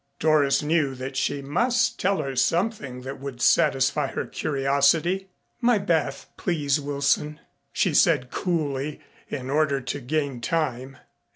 Doris 0.17 0.63
knew 0.63 0.95
that 0.95 1.15
she 1.15 1.43
must 1.43 1.99
tell 1.99 2.23
her 2.23 2.35
something 2.35 3.01
that 3.01 3.19
would 3.19 3.39
satisfy 3.39 4.07
her 4.07 4.25
curiosity. 4.25 5.29
"My 5.61 5.77
bath 5.77 6.25
please, 6.37 6.79
Wilson," 6.79 7.39
she 7.71 7.93
said 7.93 8.31
coolly 8.31 8.99
in 9.29 9.51
order 9.51 9.79
to 9.79 10.01
gain 10.01 10.41
time. 10.41 10.97